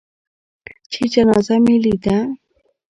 چې 0.91 1.01
جنازه 1.13 1.55
مې 1.63 1.75
لېده. 1.83 2.17